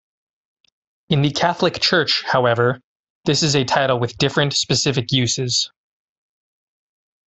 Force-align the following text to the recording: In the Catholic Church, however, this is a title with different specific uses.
In 1.09 1.21
the 1.21 1.29
Catholic 1.29 1.79
Church, 1.79 2.23
however, 2.25 2.79
this 3.25 3.43
is 3.43 3.53
a 3.55 3.63
title 3.65 3.99
with 3.99 4.17
different 4.17 4.53
specific 4.53 5.11
uses. 5.11 5.69